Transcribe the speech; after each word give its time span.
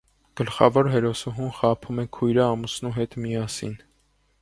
Գլխավոր 0.39 0.89
հերոսուհուն 0.93 1.53
խաբում 1.59 2.01
է 2.05 2.07
քույրը 2.19 2.43
ամուսնու 2.49 2.97
հետ 2.99 3.19
միասին։ 3.27 3.81